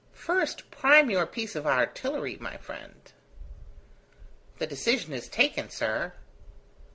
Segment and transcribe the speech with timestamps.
[0.15, 3.11] First prime your piece of artillery, my friend."
[4.57, 6.13] "The decision is taken, sir."